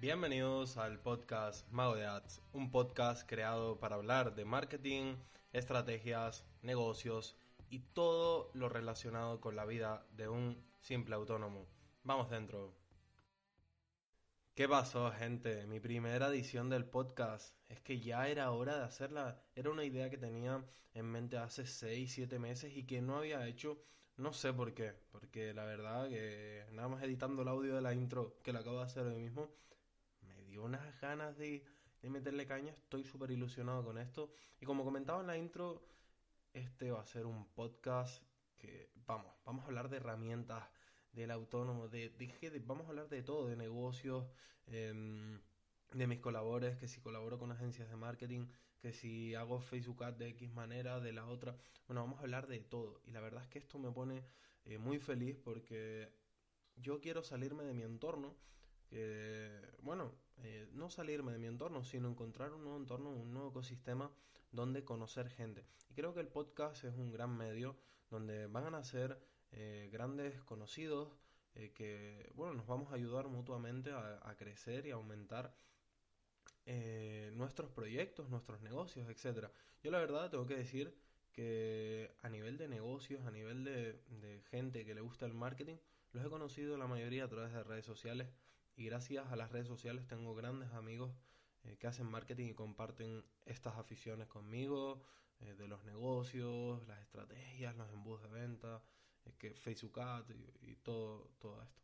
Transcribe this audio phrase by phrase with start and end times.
[0.00, 5.16] Bienvenidos al podcast Mago de Ads, un podcast creado para hablar de marketing,
[5.52, 7.36] estrategias, negocios
[7.68, 11.66] y todo lo relacionado con la vida de un simple autónomo.
[12.02, 12.72] Vamos dentro.
[14.54, 15.66] ¿Qué pasó, gente?
[15.66, 17.54] Mi primera edición del podcast.
[17.68, 19.44] Es que ya era hora de hacerla.
[19.54, 20.64] Era una idea que tenía
[20.94, 23.84] en mente hace 6, 7 meses y que no había hecho.
[24.16, 24.94] No sé por qué.
[25.12, 28.78] Porque la verdad que nada más editando el audio de la intro que lo acabo
[28.78, 29.50] de hacer hoy mismo,
[30.50, 31.64] dio unas ganas de,
[32.02, 32.72] de meterle caña.
[32.72, 34.30] Estoy súper ilusionado con esto.
[34.60, 35.82] Y como comentaba en la intro,
[36.52, 38.22] este va a ser un podcast
[38.58, 40.64] que, vamos, vamos a hablar de herramientas
[41.12, 44.26] del autónomo, de, dije, vamos a hablar de todo, de negocios,
[44.66, 45.40] em,
[45.92, 48.46] de mis colaboradores, que si colaboro con agencias de marketing,
[48.80, 51.56] que si hago Facebook Ads de X manera, de la otra.
[51.86, 53.00] Bueno, vamos a hablar de todo.
[53.04, 54.24] Y la verdad es que esto me pone
[54.64, 56.12] eh, muy feliz porque
[56.76, 58.36] yo quiero salirme de mi entorno.
[58.90, 59.50] Que,
[59.82, 60.12] bueno,
[60.42, 64.10] eh, no salirme de mi entorno, sino encontrar un nuevo entorno, un nuevo ecosistema
[64.52, 65.64] donde conocer gente.
[65.88, 67.76] Y creo que el podcast es un gran medio
[68.10, 69.18] donde van a nacer
[69.52, 71.08] eh, grandes conocidos
[71.54, 75.52] eh, que, bueno, nos vamos a ayudar mutuamente a, crecer y aumentar
[76.66, 79.50] eh, nuestros proyectos, nuestros negocios, etcétera.
[79.82, 80.94] Yo la verdad tengo que decir
[81.32, 85.76] que a nivel de negocios, a nivel de gente que le gusta el marketing,
[86.12, 88.28] los he conocido la mayoría a través de redes sociales
[88.76, 91.12] y gracias a las redes sociales tengo grandes amigos
[91.78, 95.02] que hacen marketing y comparten estas aficiones conmigo,
[95.40, 98.82] de los negocios, las estrategias, los embudos de venta,
[99.38, 101.80] que Facebook Ads y, todo, todo esto.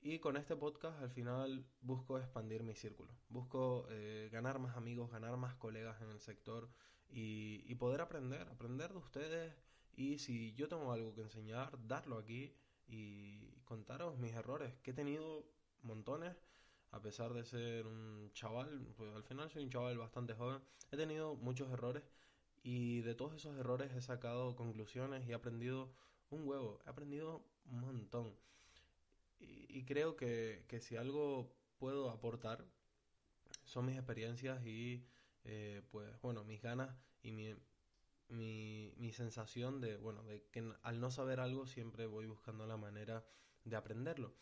[0.00, 5.10] Y con este podcast al final busco expandir mi círculo, busco eh, ganar más amigos,
[5.10, 6.68] ganar más colegas en el sector
[7.08, 9.54] y, poder aprender, aprender de ustedes
[9.94, 12.54] y si yo tengo algo que enseñar, darlo aquí
[12.86, 15.46] y contaros mis errores, que he tenido
[15.84, 16.34] montones,
[16.90, 20.96] a pesar de ser un chaval, pues al final soy un chaval bastante joven, he
[20.96, 22.04] tenido muchos errores
[22.62, 25.92] y de todos esos errores he sacado conclusiones y he aprendido
[26.30, 28.34] un huevo, he aprendido un montón.
[29.40, 32.64] Y, creo que, si algo puedo aportar
[33.64, 35.04] son mis experiencias y
[35.44, 37.54] eh, pues bueno, mis ganas y mi,
[38.28, 42.76] mi, mi, sensación de, bueno, de que al no saber algo siempre voy buscando la
[42.76, 43.24] manera
[43.64, 44.34] de aprenderlo.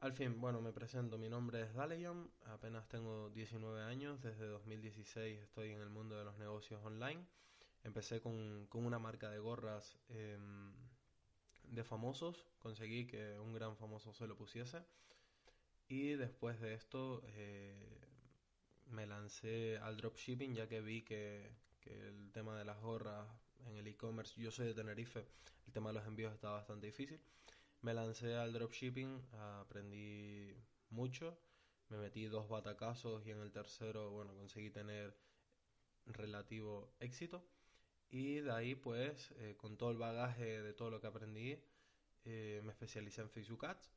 [0.00, 5.40] Al fin, bueno, me presento, mi nombre es Daleon, apenas tengo 19 años, desde 2016
[5.40, 7.26] estoy en el mundo de los negocios online.
[7.82, 10.72] Empecé con, con una marca de gorras em,
[11.64, 14.84] de famosos, conseguí que un gran famoso se lo pusiese.
[15.88, 17.98] Y después de esto eh,
[18.86, 23.26] me lancé al dropshipping ya que vi que, que el tema de las gorras
[23.66, 25.26] en el e-commerce, yo soy de Tenerife,
[25.66, 27.20] el tema de los envíos estaba bastante difícil.
[27.82, 29.22] Me lancé al dropshipping,
[29.60, 30.52] aprendí
[30.90, 31.38] mucho,
[31.88, 35.16] me metí dos batacazos y en el tercero, bueno, conseguí tener
[36.06, 37.46] relativo éxito.
[38.10, 41.62] Y de ahí, pues, eh, con todo el bagaje de todo lo que aprendí,
[42.24, 43.92] eh, me especialicé en Facebook Ads.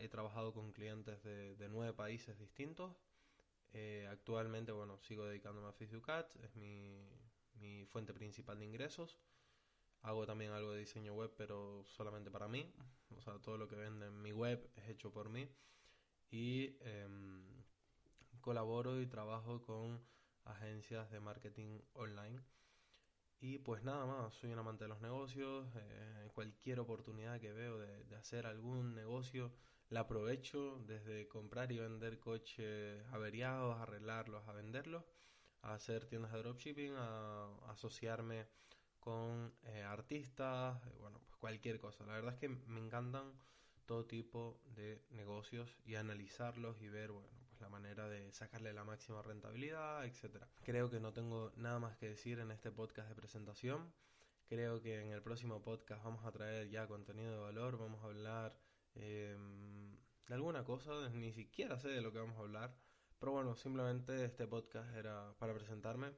[0.00, 2.94] he trabajado con clientes de, nueve países distintos.
[3.72, 7.08] Eh, actualmente, bueno, sigo dedicándome a Facebook Ads, es mi,
[7.54, 9.18] mi fuente principal de ingresos.
[10.02, 12.72] Hago también algo de diseño web, pero solamente para mí.
[13.16, 15.48] O sea, todo lo que vende en mi web es hecho por mí.
[16.30, 17.42] Y em,
[18.40, 20.00] colaboro y trabajo con
[20.44, 22.42] agencias de marketing online
[23.40, 27.78] y pues nada más, soy un amante de los negocios, eh, cualquier oportunidad que veo
[27.78, 29.52] de, hacer algún negocio
[29.90, 35.04] la aprovecho, desde comprar y vender coches averiados, arreglarlos, a venderlos,
[35.62, 38.48] a hacer tiendas de dropshipping, a, asociarme
[39.08, 42.04] con eh, artistas, eh, bueno, pues cualquier cosa.
[42.04, 43.32] La verdad es que me encantan
[43.86, 48.84] todo tipo de negocios y analizarlos y ver, bueno, pues la manera de sacarle la
[48.84, 50.46] máxima rentabilidad, etcétera.
[50.62, 53.94] Creo que no tengo nada más que decir en este podcast de presentación.
[54.46, 58.08] Creo que en el próximo podcast vamos a traer ya contenido de valor, vamos a
[58.08, 58.58] hablar
[58.94, 59.96] em,
[60.26, 62.76] de alguna cosa, ni siquiera sé de lo que vamos a hablar,
[63.18, 66.12] pero bueno, simplemente este podcast era para presentarme.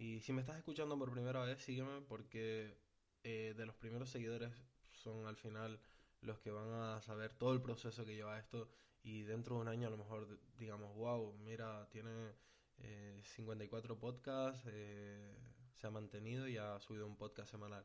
[0.00, 2.74] Y si me estás escuchando por primera vez, sígueme porque
[3.22, 4.50] eh, de los primeros seguidores
[4.92, 5.78] son al final
[6.22, 8.70] los que van a saber todo el proceso que lleva esto
[9.02, 12.32] y dentro de un año a lo mejor digamos, wow, mira, tiene
[12.78, 15.36] eh, 54 podcasts, eh,
[15.74, 17.84] se ha mantenido y ha subido un podcast semanal.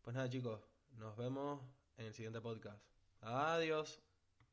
[0.00, 0.58] Pues nada chicos,
[0.92, 1.60] nos vemos
[1.98, 2.82] en el siguiente podcast.
[3.20, 4.00] Adiós.